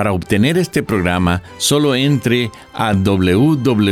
Para 0.00 0.12
obtener 0.14 0.56
este 0.56 0.82
programa, 0.82 1.42
solo 1.58 1.94
entre 1.94 2.50
a 2.72 2.94
www.lavoz.org. 2.94 3.90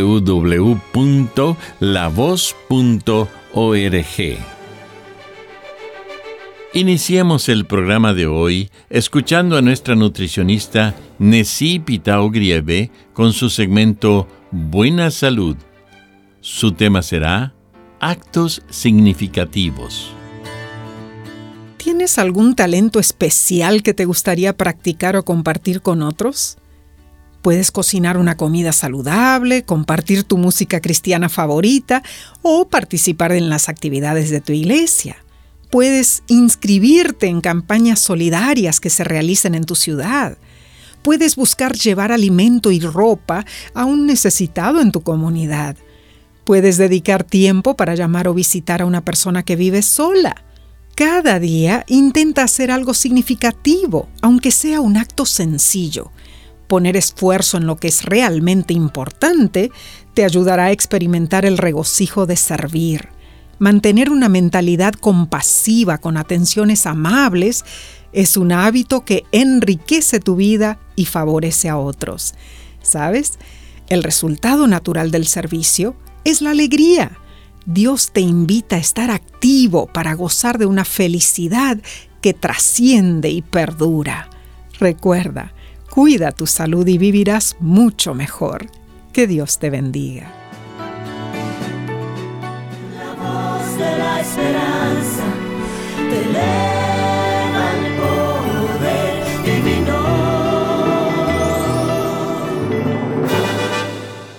Iniciemos 6.72 7.50
el 7.50 7.66
programa 7.66 8.14
de 8.14 8.26
hoy 8.26 8.70
escuchando 8.88 9.58
a 9.58 9.60
nuestra 9.60 9.96
nutricionista 9.96 10.94
Nessie 11.18 11.78
Pitao 11.78 12.30
Grieve 12.30 12.90
con 13.12 13.34
su 13.34 13.50
segmento 13.50 14.26
Buena 14.50 15.10
Salud. 15.10 15.58
Su 16.40 16.72
tema 16.72 17.02
será 17.02 17.52
Actos 18.00 18.62
Significativos. 18.70 20.17
¿Tienes 21.88 22.18
algún 22.18 22.54
talento 22.54 23.00
especial 23.00 23.82
que 23.82 23.94
te 23.94 24.04
gustaría 24.04 24.54
practicar 24.54 25.16
o 25.16 25.24
compartir 25.24 25.80
con 25.80 26.02
otros? 26.02 26.58
Puedes 27.40 27.70
cocinar 27.70 28.18
una 28.18 28.36
comida 28.36 28.72
saludable, 28.72 29.62
compartir 29.62 30.24
tu 30.24 30.36
música 30.36 30.82
cristiana 30.82 31.30
favorita 31.30 32.02
o 32.42 32.68
participar 32.68 33.32
en 33.32 33.48
las 33.48 33.70
actividades 33.70 34.28
de 34.28 34.42
tu 34.42 34.52
iglesia. 34.52 35.16
Puedes 35.70 36.24
inscribirte 36.26 37.26
en 37.26 37.40
campañas 37.40 38.00
solidarias 38.00 38.80
que 38.80 38.90
se 38.90 39.04
realicen 39.04 39.54
en 39.54 39.64
tu 39.64 39.74
ciudad. 39.74 40.36
Puedes 41.00 41.36
buscar 41.36 41.72
llevar 41.72 42.12
alimento 42.12 42.70
y 42.70 42.80
ropa 42.80 43.46
a 43.72 43.86
un 43.86 44.04
necesitado 44.04 44.82
en 44.82 44.92
tu 44.92 45.00
comunidad. 45.00 45.74
Puedes 46.44 46.76
dedicar 46.76 47.24
tiempo 47.24 47.76
para 47.76 47.94
llamar 47.94 48.28
o 48.28 48.34
visitar 48.34 48.82
a 48.82 48.86
una 48.86 49.06
persona 49.06 49.42
que 49.42 49.56
vive 49.56 49.80
sola. 49.80 50.44
Cada 50.98 51.38
día 51.38 51.84
intenta 51.86 52.42
hacer 52.42 52.72
algo 52.72 52.92
significativo, 52.92 54.08
aunque 54.20 54.50
sea 54.50 54.80
un 54.80 54.96
acto 54.96 55.26
sencillo. 55.26 56.10
Poner 56.66 56.96
esfuerzo 56.96 57.56
en 57.56 57.66
lo 57.68 57.76
que 57.76 57.86
es 57.86 58.04
realmente 58.04 58.74
importante 58.74 59.70
te 60.12 60.24
ayudará 60.24 60.64
a 60.64 60.70
experimentar 60.72 61.44
el 61.44 61.56
regocijo 61.56 62.26
de 62.26 62.34
servir. 62.34 63.10
Mantener 63.60 64.10
una 64.10 64.28
mentalidad 64.28 64.92
compasiva 64.92 65.98
con 65.98 66.16
atenciones 66.16 66.84
amables 66.84 67.64
es 68.12 68.36
un 68.36 68.50
hábito 68.50 69.04
que 69.04 69.22
enriquece 69.30 70.18
tu 70.18 70.34
vida 70.34 70.80
y 70.96 71.04
favorece 71.04 71.68
a 71.68 71.78
otros. 71.78 72.34
¿Sabes? 72.82 73.38
El 73.88 74.02
resultado 74.02 74.66
natural 74.66 75.12
del 75.12 75.28
servicio 75.28 75.94
es 76.24 76.42
la 76.42 76.50
alegría 76.50 77.16
Dios 77.70 78.12
te 78.12 78.22
invita 78.22 78.76
a 78.76 78.78
estar 78.78 79.10
activo 79.38 79.86
para 79.86 80.14
gozar 80.14 80.58
de 80.58 80.66
una 80.66 80.84
felicidad 80.84 81.78
que 82.20 82.34
trasciende 82.34 83.30
y 83.30 83.40
perdura. 83.40 84.28
Recuerda, 84.80 85.52
cuida 85.90 86.32
tu 86.32 86.48
salud 86.48 86.84
y 86.88 86.98
vivirás 86.98 87.54
mucho 87.60 88.14
mejor. 88.14 88.66
Que 89.12 89.28
Dios 89.28 89.60
te 89.60 89.70
bendiga. 89.70 90.32
La 92.96 93.14
voz 93.14 93.78
de 93.78 93.98
la 93.98 94.20
esperanza 94.20 95.24
te 96.10 96.68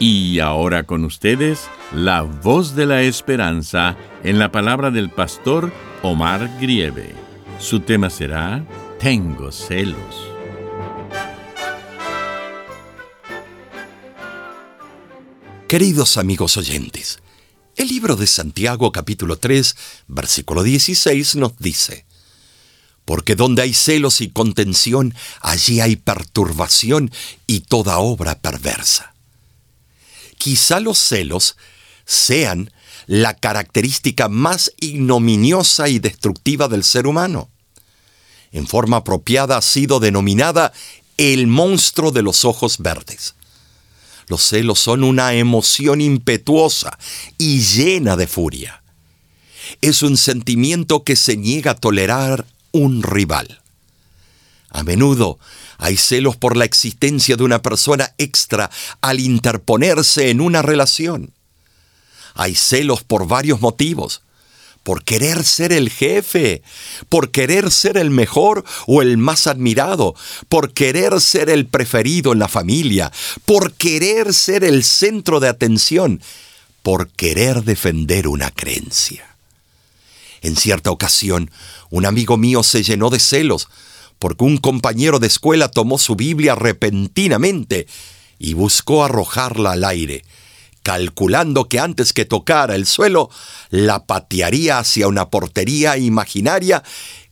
Y 0.01 0.39
ahora 0.39 0.83
con 0.83 1.05
ustedes, 1.05 1.69
la 1.93 2.21
voz 2.21 2.75
de 2.75 2.85
la 2.85 3.01
esperanza 3.01 3.97
en 4.23 4.37
la 4.37 4.51
palabra 4.51 4.91
del 4.91 5.09
pastor 5.09 5.73
Omar 6.03 6.49
Grieve. 6.59 7.15
Su 7.59 7.79
tema 7.79 8.09
será 8.09 8.63
Tengo 8.99 9.51
celos. 9.51 10.27
Queridos 15.67 16.17
amigos 16.17 16.57
oyentes, 16.57 17.19
el 17.75 17.87
libro 17.87 18.15
de 18.15 18.27
Santiago 18.27 18.91
capítulo 18.91 19.37
3, 19.37 19.75
versículo 20.07 20.63
16 20.63 21.35
nos 21.37 21.57
dice, 21.57 22.05
Porque 23.05 23.35
donde 23.35 23.63
hay 23.63 23.73
celos 23.73 24.21
y 24.21 24.29
contención, 24.29 25.13
allí 25.41 25.79
hay 25.79 25.95
perturbación 25.95 27.11
y 27.47 27.61
toda 27.61 27.97
obra 27.99 28.39
perversa 28.39 29.13
quizá 30.39 30.79
los 30.79 30.97
celos 30.97 31.57
sean 32.09 32.71
la 33.05 33.35
característica 33.35 34.29
más 34.29 34.73
ignominiosa 34.79 35.89
y 35.89 35.99
destructiva 35.99 36.67
del 36.67 36.83
ser 36.83 37.05
humano. 37.05 37.49
En 38.51 38.65
forma 38.65 38.97
apropiada 38.97 39.57
ha 39.57 39.61
sido 39.61 39.99
denominada 39.99 40.73
el 41.17 41.45
monstruo 41.45 42.11
de 42.11 42.23
los 42.23 42.45
ojos 42.45 42.79
verdes. 42.79 43.35
Los 44.27 44.41
celos 44.41 44.79
son 44.79 45.03
una 45.03 45.33
emoción 45.35 46.01
impetuosa 46.01 46.97
y 47.37 47.61
llena 47.61 48.15
de 48.15 48.25
furia. 48.25 48.81
Es 49.81 50.01
un 50.01 50.17
sentimiento 50.17 51.03
que 51.03 51.15
se 51.15 51.37
niega 51.37 51.71
a 51.71 51.75
tolerar 51.75 52.47
un 52.71 53.03
rival. 53.03 53.61
A 54.71 54.83
menudo 54.83 55.37
hay 55.77 55.95
celos 55.97 56.37
por 56.37 56.57
la 56.57 56.65
existencia 56.65 57.35
de 57.35 57.43
una 57.43 57.61
persona 57.61 58.13
extra 58.17 58.71
al 59.01 59.19
interponerse 59.19 60.31
en 60.31 60.41
una 60.41 60.63
relación. 60.63 61.33
Hay 62.39 62.55
celos 62.55 63.03
por 63.03 63.27
varios 63.27 63.59
motivos. 63.59 64.21
Por 64.83 65.03
querer 65.03 65.43
ser 65.43 65.73
el 65.73 65.89
jefe, 65.89 66.63
por 67.09 67.31
querer 67.31 67.69
ser 67.69 67.97
el 67.97 68.11
mejor 68.11 68.63
o 68.87 69.01
el 69.01 69.17
más 69.17 69.45
admirado, 69.45 70.15
por 70.47 70.71
querer 70.71 71.19
ser 71.19 71.49
el 71.49 71.65
preferido 71.65 72.31
en 72.31 72.39
la 72.39 72.47
familia, 72.47 73.11
por 73.43 73.73
querer 73.73 74.33
ser 74.33 74.63
el 74.63 74.85
centro 74.85 75.41
de 75.41 75.49
atención, 75.49 76.21
por 76.81 77.09
querer 77.09 77.65
defender 77.65 78.25
una 78.29 78.51
creencia. 78.51 79.35
En 80.41 80.55
cierta 80.55 80.91
ocasión, 80.91 81.51
un 81.89 82.05
amigo 82.05 82.37
mío 82.37 82.63
se 82.63 82.83
llenó 82.83 83.09
de 83.09 83.19
celos 83.19 83.67
porque 84.17 84.45
un 84.45 84.59
compañero 84.59 85.19
de 85.19 85.27
escuela 85.27 85.67
tomó 85.67 85.97
su 85.97 86.15
Biblia 86.15 86.55
repentinamente 86.55 87.85
y 88.39 88.53
buscó 88.53 89.03
arrojarla 89.03 89.73
al 89.73 89.83
aire, 89.83 90.23
calculando 90.89 91.69
que 91.69 91.79
antes 91.79 92.13
que 92.13 92.25
tocara 92.25 92.73
el 92.73 92.87
suelo, 92.87 93.29
la 93.69 94.07
patearía 94.07 94.79
hacia 94.79 95.07
una 95.07 95.29
portería 95.29 95.97
imaginaria 95.97 96.81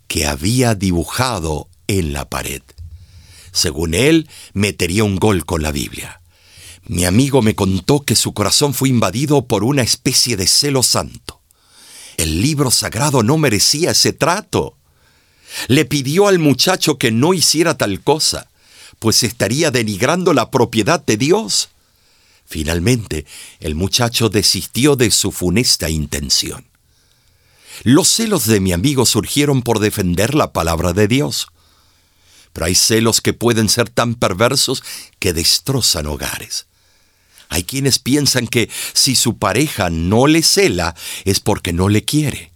que 0.07 0.27
había 0.27 0.75
dibujado 0.75 1.67
en 1.87 2.13
la 2.13 2.29
pared. 2.29 2.61
Según 3.51 3.95
él, 3.95 4.29
metería 4.53 5.03
un 5.05 5.15
gol 5.15 5.43
con 5.43 5.63
la 5.63 5.71
Biblia. 5.71 6.21
Mi 6.85 7.05
amigo 7.05 7.41
me 7.41 7.55
contó 7.55 8.01
que 8.01 8.15
su 8.15 8.31
corazón 8.31 8.75
fue 8.75 8.89
invadido 8.89 9.47
por 9.47 9.63
una 9.63 9.81
especie 9.81 10.37
de 10.37 10.45
celo 10.45 10.83
santo. 10.83 11.41
El 12.17 12.43
libro 12.43 12.69
sagrado 12.69 13.23
no 13.23 13.39
merecía 13.39 13.89
ese 13.89 14.13
trato. 14.13 14.77
Le 15.67 15.83
pidió 15.85 16.27
al 16.27 16.37
muchacho 16.37 16.99
que 16.99 17.11
no 17.11 17.33
hiciera 17.33 17.75
tal 17.75 18.01
cosa, 18.01 18.49
pues 18.99 19.23
estaría 19.23 19.71
denigrando 19.71 20.35
la 20.35 20.51
propiedad 20.51 21.03
de 21.03 21.17
Dios. 21.17 21.69
Finalmente, 22.47 23.25
el 23.59 23.75
muchacho 23.75 24.29
desistió 24.29 24.95
de 24.95 25.11
su 25.11 25.33
funesta 25.33 25.89
intención. 25.89 26.65
Los 27.83 28.07
celos 28.07 28.47
de 28.47 28.61
mi 28.61 28.71
amigo 28.71 29.05
surgieron 29.05 29.61
por 29.61 29.79
defender 29.79 30.33
la 30.33 30.53
palabra 30.53 30.93
de 30.93 31.09
Dios. 31.09 31.47
Pero 32.53 32.65
hay 32.65 32.75
celos 32.75 33.19
que 33.19 33.33
pueden 33.33 33.67
ser 33.67 33.89
tan 33.89 34.15
perversos 34.15 34.81
que 35.19 35.33
destrozan 35.33 36.07
hogares. 36.07 36.67
Hay 37.49 37.63
quienes 37.63 37.99
piensan 37.99 38.47
que 38.47 38.69
si 38.93 39.15
su 39.15 39.37
pareja 39.37 39.89
no 39.89 40.25
le 40.25 40.41
cela 40.41 40.95
es 41.25 41.41
porque 41.41 41.73
no 41.73 41.89
le 41.89 42.05
quiere. 42.05 42.53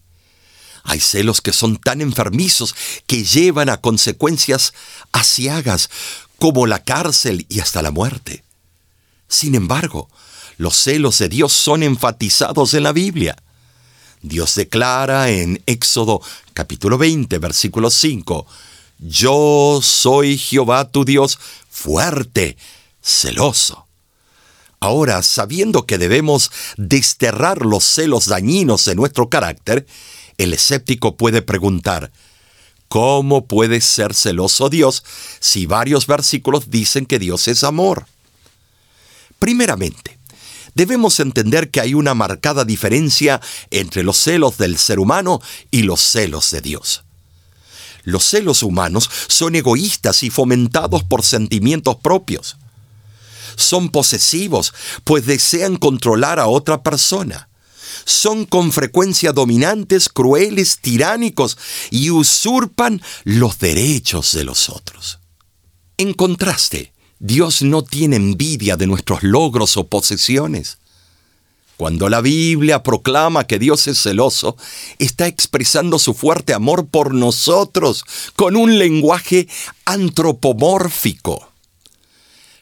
Hay 0.84 1.02
celos 1.02 1.42
que 1.42 1.54
son 1.54 1.76
tan 1.76 2.00
enfermizos 2.02 2.76
que 3.08 3.26
llevan 3.26 3.70
a 3.70 3.82
consecuencias 3.82 4.74
asiagas 5.12 5.90
como 6.40 6.66
la 6.66 6.82
cárcel 6.84 7.46
y 7.50 7.60
hasta 7.60 7.82
la 7.82 7.92
muerte. 7.92 8.44
Sin 9.32 9.56
embargo, 9.56 10.10
los 10.58 10.76
celos 10.76 11.18
de 11.18 11.30
Dios 11.30 11.54
son 11.54 11.84
enfatizados 11.84 12.74
en 12.74 12.84
la 12.84 12.92
Biblia. 12.92 13.38
Dios 14.22 14.56
declara 14.56 15.30
en 15.30 15.64
Éxodo 15.68 16.22
capítulo 16.54 16.98
20, 16.98 17.38
versículo 17.40 17.90
5, 17.90 18.46
Yo 19.00 19.80
soy 19.82 20.38
Jehová 20.38 20.92
tu 20.92 21.06
Dios 21.06 21.40
fuerte, 21.70 22.58
celoso. 23.02 23.88
Ahora, 24.82 25.24
sabiendo 25.24 25.86
que 25.86 25.98
debemos 25.98 26.52
desterrar 26.76 27.66
los 27.66 27.86
celos 27.86 28.26
dañinos 28.26 28.84
de 28.84 28.96
nuestro 28.96 29.30
carácter, 29.30 29.88
el 30.38 30.52
escéptico 30.52 31.16
puede 31.16 31.42
preguntar, 31.42 32.12
¿cómo 32.90 33.46
puede 33.46 33.80
ser 33.80 34.14
celoso 34.14 34.70
Dios 34.70 35.06
si 35.40 35.68
varios 35.68 36.06
versículos 36.06 36.70
dicen 36.70 37.06
que 37.06 37.18
Dios 37.18 37.48
es 37.48 37.64
amor? 37.64 38.08
Primeramente, 39.42 40.20
debemos 40.76 41.20
entender 41.20 41.72
que 41.72 41.82
hay 41.82 41.96
una 41.96 42.14
marcada 42.14 42.64
diferencia 42.64 43.42
entre 43.72 44.04
los 44.04 44.18
celos 44.18 44.60
del 44.60 44.78
ser 44.78 45.00
humano 45.00 45.42
y 45.72 45.82
los 45.82 46.00
celos 46.00 46.52
de 46.52 46.62
Dios. 46.62 47.04
Los 48.04 48.24
celos 48.24 48.62
humanos 48.62 49.10
son 49.28 49.56
egoístas 49.56 50.22
y 50.22 50.30
fomentados 50.30 51.04
por 51.04 51.24
sentimientos 51.24 51.96
propios. 51.96 52.58
Son 53.56 53.90
posesivos, 53.90 54.76
pues 55.06 55.26
desean 55.26 55.78
controlar 55.78 56.40
a 56.40 56.46
otra 56.46 56.84
persona 56.84 57.50
son 58.06 58.46
con 58.46 58.72
frecuencia 58.72 59.32
dominantes, 59.32 60.10
crueles, 60.10 60.80
tiránicos 60.80 61.58
y 61.92 62.10
usurpan 62.10 63.02
los 63.26 63.60
derechos 63.60 64.34
de 64.34 64.44
los 64.44 64.70
otros. 64.70 65.20
En 65.98 66.14
contraste, 66.14 66.94
Dios 67.24 67.62
no 67.62 67.84
tiene 67.84 68.16
envidia 68.16 68.78
de 68.78 68.88
nuestros 68.88 69.22
logros 69.22 69.78
o 69.78 69.86
posesiones. 69.86 70.80
Cuando 71.78 72.10
la 72.10 72.20
Biblia 72.20 72.82
proclama 72.82 73.46
que 73.46 73.60
Dios 73.60 73.86
es 73.86 74.02
celoso, 74.02 74.58
está 74.98 75.28
expresando 75.28 76.00
su 76.00 76.16
fuerte 76.16 76.56
amor 76.56 76.88
por 76.88 77.14
nosotros 77.14 78.04
con 78.36 78.56
un 78.56 78.80
lenguaje 78.80 79.48
antropomórfico. 79.86 81.48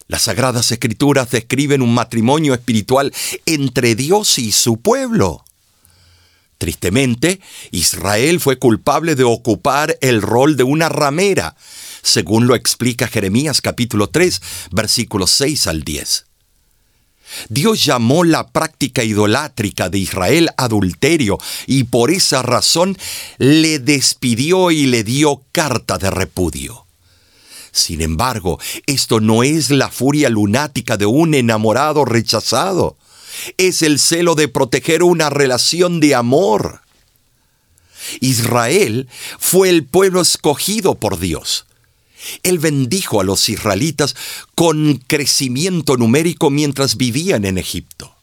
Las 0.10 0.24
Sagradas 0.24 0.74
Escrituras 0.74 1.32
describen 1.32 1.82
un 1.82 1.94
matrimonio 1.94 2.54
espiritual 2.54 3.14
entre 3.46 3.96
Dios 3.96 4.40
y 4.40 4.52
su 4.52 4.76
pueblo. 4.82 5.46
Tristemente, 6.58 7.40
Israel 7.72 8.42
fue 8.42 8.60
culpable 8.60 9.16
de 9.16 9.24
ocupar 9.24 9.98
el 10.02 10.22
rol 10.22 10.58
de 10.58 10.64
una 10.64 10.90
ramera, 10.90 11.56
según 12.02 12.48
lo 12.48 12.56
explica 12.56 13.08
Jeremías 13.08 13.62
capítulo 13.62 14.08
3, 14.08 14.42
versículos 14.72 15.32
6 15.32 15.68
al 15.68 15.84
10. 15.84 16.26
Dios 17.50 17.86
llamó 17.86 18.24
la 18.24 18.48
práctica 18.48 19.04
idolátrica 19.04 19.90
de 19.90 20.00
Israel 20.00 20.50
adulterio 20.58 21.38
y 21.68 21.86
por 21.86 22.12
esa 22.12 22.42
razón 22.42 22.98
le 23.38 23.80
despidió 23.80 24.72
y 24.72 24.88
le 24.88 25.04
dio 25.04 25.44
carta 25.52 25.98
de 25.98 26.10
repudio. 26.10 26.86
Sin 27.72 28.02
embargo, 28.02 28.60
esto 28.88 29.20
no 29.20 29.44
es 29.44 29.70
la 29.70 29.90
furia 29.90 30.30
lunática 30.30 30.98
de 30.98 31.06
un 31.06 31.36
enamorado 31.36 32.04
rechazado. 32.04 32.98
Es 33.58 33.84
el 33.84 34.00
celo 34.00 34.34
de 34.34 34.48
proteger 34.48 35.04
una 35.04 35.30
relación 35.30 36.00
de 36.00 36.16
amor. 36.16 36.82
Israel 38.22 39.08
fue 39.38 39.70
el 39.70 39.86
pueblo 39.86 40.22
escogido 40.22 40.96
por 40.96 41.20
Dios. 41.20 41.68
Él 42.44 42.60
bendijo 42.60 43.22
a 43.22 43.24
los 43.24 43.50
israelitas 43.50 44.16
con 44.56 45.04
crecimiento 45.08 45.98
numérico 45.98 46.50
mientras 46.50 46.98
vivían 46.98 47.46
en 47.46 47.58
Egipto. 47.58 48.16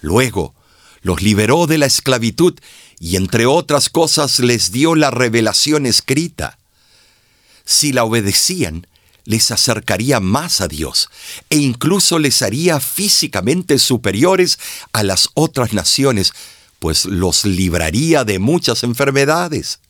Luego, 0.00 0.54
los 1.02 1.22
liberó 1.22 1.66
de 1.66 1.78
la 1.78 1.86
esclavitud 1.86 2.54
y 2.98 3.16
entre 3.16 3.46
otras 3.46 3.88
cosas 3.88 4.38
les 4.38 4.70
dio 4.72 4.94
la 4.94 5.10
revelación 5.10 5.86
escrita. 5.86 6.58
Si 7.64 7.92
la 7.92 8.04
obedecían, 8.04 8.86
les 9.24 9.50
acercaría 9.50 10.20
más 10.20 10.60
a 10.60 10.68
Dios 10.68 11.08
e 11.50 11.56
incluso 11.56 12.18
les 12.18 12.42
haría 12.42 12.80
físicamente 12.80 13.78
superiores 13.78 14.58
a 14.92 15.02
las 15.02 15.28
otras 15.34 15.72
naciones, 15.72 16.32
pues 16.78 17.04
los 17.04 17.44
libraría 17.44 18.24
de 18.24 18.38
muchas 18.38 18.82
enfermedades. 18.82 19.80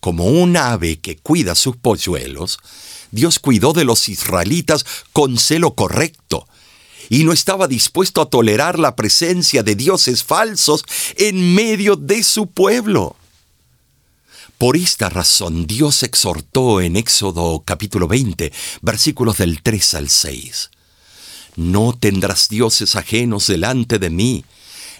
Como 0.00 0.24
un 0.24 0.56
ave 0.56 0.98
que 0.98 1.16
cuida 1.16 1.54
sus 1.54 1.76
polluelos, 1.76 2.58
Dios 3.10 3.38
cuidó 3.38 3.72
de 3.72 3.84
los 3.84 4.08
israelitas 4.08 4.84
con 5.12 5.38
celo 5.38 5.74
correcto, 5.74 6.46
y 7.08 7.24
no 7.24 7.32
estaba 7.32 7.68
dispuesto 7.68 8.22
a 8.22 8.30
tolerar 8.30 8.78
la 8.78 8.96
presencia 8.96 9.62
de 9.62 9.74
dioses 9.74 10.22
falsos 10.22 10.84
en 11.16 11.54
medio 11.54 11.96
de 11.96 12.22
su 12.22 12.46
pueblo. 12.46 13.16
Por 14.58 14.76
esta 14.76 15.08
razón 15.08 15.66
Dios 15.66 16.02
exhortó 16.02 16.80
en 16.80 16.96
Éxodo 16.96 17.62
capítulo 17.64 18.06
20, 18.06 18.52
versículos 18.82 19.38
del 19.38 19.62
3 19.62 19.94
al 19.94 20.08
6. 20.08 20.70
No 21.56 21.96
tendrás 21.98 22.48
dioses 22.48 22.94
ajenos 22.94 23.46
delante 23.46 23.98
de 23.98 24.10
mí, 24.10 24.44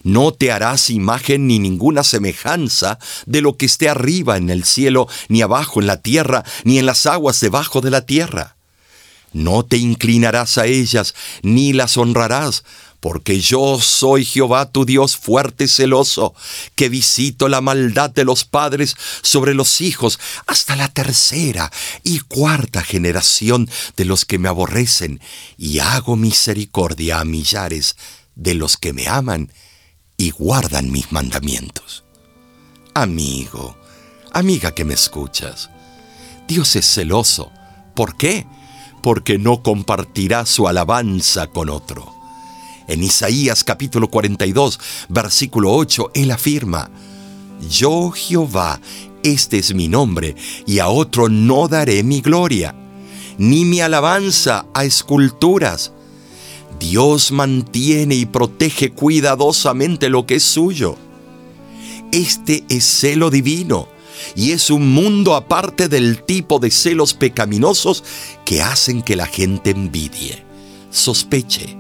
no 0.03 0.33
te 0.33 0.53
harás 0.53 0.91
imagen 0.91 1.47
ni 1.47 1.59
ninguna 1.59 2.05
semejanza 2.05 2.99
de 3.27 3.41
lo 3.41 3.57
que 3.57 3.67
esté 3.67 3.89
arriba 3.89 4.37
en 4.37 4.51
el 4.51 4.65
cielo, 4.65 5.09
ni 5.29 5.43
abajo 5.43 5.81
en 5.81 5.87
la 5.87 6.01
tierra, 6.01 6.45
ni 6.65 6.79
en 6.79 6.87
las 6.87 7.07
aguas 7.07 7.41
debajo 7.41 7.81
de 7.81 7.91
la 7.91 8.07
tierra. 8.07 8.57
No 9.33 9.65
te 9.65 9.77
inclinarás 9.77 10.59
a 10.59 10.67
ellas, 10.67 11.15
ni 11.43 11.73
las 11.73 11.97
honrarás, 11.97 12.65
porque 12.99 13.41
yo 13.41 13.81
soy 13.81 14.25
Jehová 14.25 14.71
tu 14.71 14.85
Dios 14.85 15.17
fuerte 15.17 15.65
y 15.65 15.69
celoso, 15.69 16.35
que 16.75 16.89
visito 16.89 17.49
la 17.49 17.61
maldad 17.61 18.11
de 18.11 18.25
los 18.25 18.45
padres 18.45 18.97
sobre 19.23 19.55
los 19.55 19.81
hijos 19.81 20.19
hasta 20.47 20.77
la 20.77 20.89
tercera 20.89 21.71
y 22.03 22.21
cuarta 22.21 22.83
generación 22.83 23.71
de 23.97 24.05
los 24.05 24.25
que 24.25 24.39
me 24.39 24.49
aborrecen, 24.49 25.21
y 25.57 25.79
hago 25.79 26.17
misericordia 26.17 27.21
a 27.21 27.25
millares 27.25 27.97
de 28.35 28.55
los 28.55 28.77
que 28.77 28.93
me 28.93 29.07
aman 29.07 29.51
y 30.21 30.33
guardan 30.33 30.93
mis 30.93 31.11
mandamientos. 31.13 32.05
Amigo, 32.93 33.75
amiga 34.35 34.75
que 34.75 34.85
me 34.85 34.93
escuchas, 34.93 35.71
Dios 36.47 36.77
es 36.77 36.85
celoso. 36.85 37.51
¿Por 37.95 38.19
qué? 38.19 38.47
Porque 39.03 39.39
no 39.39 39.63
compartirá 39.63 40.45
su 40.45 40.69
alabanza 40.69 41.47
con 41.47 41.71
otro. 41.71 42.15
En 42.87 43.03
Isaías 43.03 43.65
capítulo 43.65 44.11
42, 44.11 44.79
versículo 45.09 45.73
8, 45.73 46.11
él 46.13 46.33
afirma, 46.33 46.91
Yo 47.71 48.11
Jehová, 48.11 48.79
este 49.23 49.57
es 49.57 49.73
mi 49.73 49.89
nombre, 49.89 50.37
y 50.67 50.81
a 50.81 50.89
otro 50.89 51.31
no 51.31 51.67
daré 51.67 52.03
mi 52.03 52.21
gloria, 52.21 52.75
ni 53.39 53.65
mi 53.65 53.81
alabanza 53.81 54.67
a 54.75 54.85
esculturas. 54.85 55.95
Dios 56.81 57.31
mantiene 57.31 58.15
y 58.15 58.27
protege 58.27 58.91
cuidadosamente 58.91 60.09
lo 60.09 60.27
que 60.27 60.37
es 60.37 60.43
suyo. 60.43 60.97
Este 62.11 62.65
es 62.71 62.85
celo 62.85 63.31
divino 63.31 63.87
y 64.35 64.53
es 64.53 64.71
un 64.71 64.93
mundo 64.93 65.35
aparte 65.37 65.89
del 65.89 66.25
tipo 66.25 66.59
de 66.59 66.71
celos 66.71 67.15
pecaminosos 67.15 68.03
que 68.45 68.63
hacen 68.63 69.03
que 69.03 69.15
la 69.15 69.27
gente 69.27 69.71
envidie, 69.71 70.43
sospeche 70.91 71.77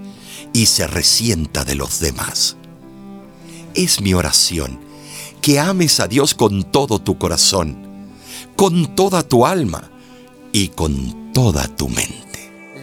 y 0.53 0.67
se 0.67 0.87
resienta 0.87 1.65
de 1.65 1.75
los 1.75 1.99
demás. 1.99 2.57
Es 3.75 4.03
mi 4.03 4.13
oración 4.15 4.81
que 5.41 5.59
ames 5.59 5.99
a 6.01 6.09
Dios 6.09 6.35
con 6.35 6.63
todo 6.65 6.99
tu 6.99 7.17
corazón, 7.17 7.79
con 8.55 8.95
toda 8.95 9.23
tu 9.23 9.47
alma 9.47 9.91
y 10.53 10.69
con 10.69 11.33
toda 11.33 11.67
tu 11.75 11.89
mente. 11.89 12.30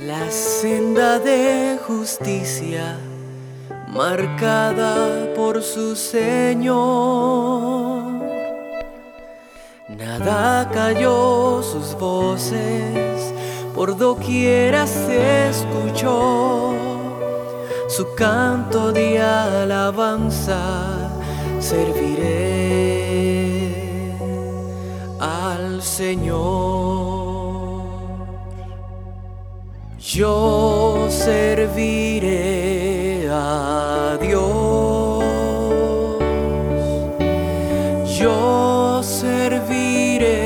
La 0.06 0.30
senda 0.30 1.20
de 1.20 1.80
justicia 1.88 2.98
marcada 3.88 5.34
por 5.36 5.62
su 5.63 5.96
Señor. 5.96 6.75
Nada 9.89 10.70
cayó 10.72 11.63
sus 11.63 11.94
voces, 11.98 13.34
por 13.74 13.98
doquiera 13.98 14.86
se 14.86 15.50
escuchó 15.50 16.75
su 17.88 18.13
canto 18.16 18.92
de 18.92 19.20
alabanza 19.20 21.10
serviré 21.60 22.27
al 25.20 25.82
Señor. 25.82 27.06
Yo 30.17 31.07
serviré 31.12 32.39
a 33.29 34.17
Dios. 34.19 35.24
Yo 38.19 39.03
serviré 39.03 40.39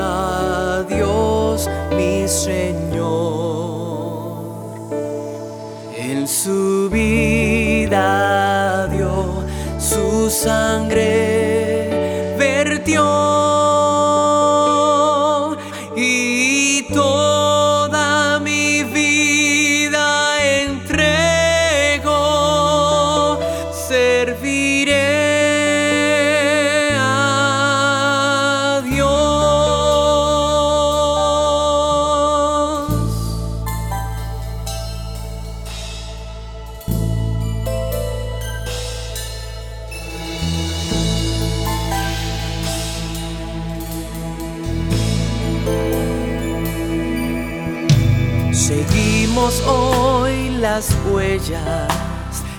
a 0.00 0.86
Dios, 0.88 1.68
mi 1.98 2.26
Señor. 2.26 2.78
En 5.94 6.26
su 6.26 6.77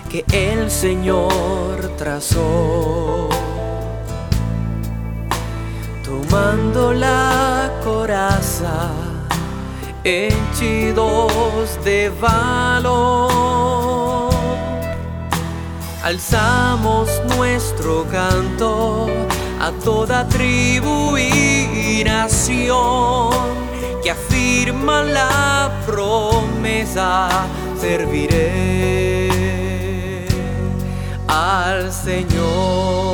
que 0.09 0.25
el 0.31 0.71
Señor 0.71 1.91
trazó. 1.95 3.29
Tomando 6.03 6.91
la 6.93 7.71
coraza, 7.83 8.89
henchidos 10.03 11.83
de 11.83 12.09
valor, 12.19 13.29
alzamos 16.03 17.09
nuestro 17.35 18.05
canto 18.11 19.07
a 19.61 19.71
toda 19.83 20.27
tribu 20.27 21.15
y 21.17 22.01
nación 22.03 23.29
que 24.01 24.09
afirma 24.09 25.03
la 25.03 25.69
promesa 25.85 27.29
serviré 27.79 29.29
al 31.27 31.91
Señor. 31.93 33.08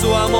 su 0.00 0.14
amor. 0.14 0.39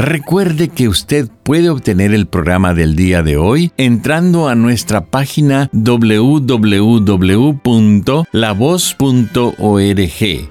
Recuerde 0.00 0.68
que 0.68 0.88
usted 0.88 1.28
puede 1.42 1.68
obtener 1.68 2.14
el 2.14 2.26
programa 2.26 2.72
del 2.72 2.96
día 2.96 3.22
de 3.22 3.36
hoy 3.36 3.70
entrando 3.76 4.48
a 4.48 4.54
nuestra 4.54 5.04
página 5.04 5.68
www.lavoz.org. 5.74 6.50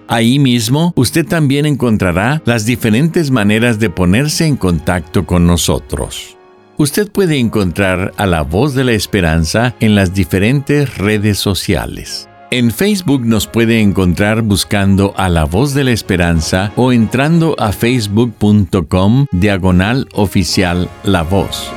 Ahí 0.07 0.37
mismo 0.37 0.93
usted 0.95 1.25
también 1.25 1.65
encontrará 1.65 2.43
las 2.45 2.67
diferentes 2.67 3.31
maneras 3.31 3.79
de 3.79 3.89
ponerse 3.89 4.45
en 4.45 4.55
contacto 4.55 5.25
con 5.25 5.47
nosotros. 5.47 6.37
Usted 6.77 7.11
puede 7.11 7.39
encontrar 7.39 8.13
a 8.17 8.27
la 8.27 8.43
voz 8.43 8.75
de 8.75 8.83
la 8.83 8.91
esperanza 8.91 9.75
en 9.79 9.95
las 9.95 10.13
diferentes 10.13 10.95
redes 10.99 11.39
sociales. 11.39 12.28
En 12.51 12.71
Facebook 12.71 13.27
nos 13.27 13.45
puede 13.45 13.79
encontrar 13.79 14.41
buscando 14.41 15.13
a 15.17 15.29
la 15.29 15.43
voz 15.43 15.75
de 15.75 15.83
la 15.83 15.91
esperanza 15.91 16.73
o 16.75 16.91
entrando 16.91 17.55
a 17.59 17.71
facebook.com 17.71 19.27
diagonal 19.31 20.09
oficial 20.13 20.89
la 21.03 21.21
voz. 21.21 21.71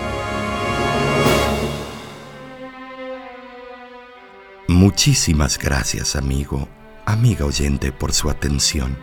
Muchísimas 4.67 5.59
gracias 5.59 6.17
amigo, 6.17 6.67
amiga 7.05 7.45
oyente 7.45 7.93
por 7.93 8.15
su 8.15 8.31
atención. 8.31 8.97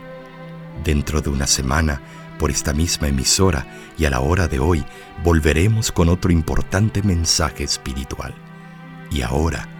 Dentro 0.82 1.20
de 1.20 1.30
una 1.30 1.46
semana, 1.46 2.00
por 2.40 2.50
esta 2.50 2.72
misma 2.72 3.06
emisora 3.06 3.64
y 3.96 4.06
a 4.06 4.10
la 4.10 4.18
hora 4.18 4.48
de 4.48 4.58
hoy, 4.58 4.84
volveremos 5.22 5.92
con 5.92 6.08
otro 6.08 6.32
importante 6.32 7.00
mensaje 7.04 7.62
espiritual. 7.62 8.34
Y 9.12 9.22
ahora, 9.22 9.79